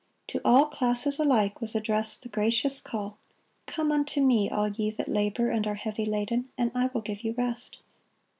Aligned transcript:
To 0.29 0.41
all 0.43 0.65
classes 0.65 1.19
alike 1.19 1.61
was 1.61 1.75
addressed 1.75 2.23
the 2.23 2.29
gracious 2.29 2.79
call, 2.81 3.19
"Come 3.67 3.91
unto 3.91 4.19
Me, 4.19 4.49
all 4.49 4.69
ye 4.69 4.89
that 4.89 5.07
labor 5.07 5.51
and 5.51 5.67
are 5.67 5.75
heavy 5.75 6.07
laden, 6.07 6.49
and 6.57 6.71
I 6.73 6.87
will 6.91 7.01
give 7.01 7.21
you 7.23 7.35
rest." 7.37 7.77